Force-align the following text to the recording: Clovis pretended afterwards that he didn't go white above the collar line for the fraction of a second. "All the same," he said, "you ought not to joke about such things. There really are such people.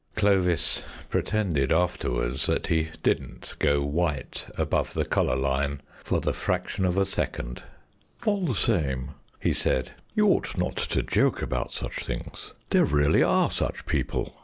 Clovis 0.15 0.81
pretended 1.11 1.71
afterwards 1.71 2.47
that 2.47 2.65
he 2.65 2.89
didn't 3.03 3.53
go 3.59 3.83
white 3.83 4.47
above 4.57 4.95
the 4.95 5.05
collar 5.05 5.35
line 5.35 5.79
for 6.03 6.19
the 6.19 6.33
fraction 6.33 6.85
of 6.85 6.97
a 6.97 7.05
second. 7.05 7.61
"All 8.25 8.43
the 8.43 8.55
same," 8.55 9.09
he 9.39 9.53
said, 9.53 9.91
"you 10.15 10.27
ought 10.29 10.57
not 10.57 10.77
to 10.77 11.03
joke 11.03 11.43
about 11.43 11.71
such 11.71 12.03
things. 12.03 12.51
There 12.71 12.83
really 12.83 13.21
are 13.21 13.51
such 13.51 13.85
people. 13.85 14.33